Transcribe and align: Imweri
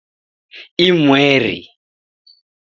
Imweri 0.87 1.61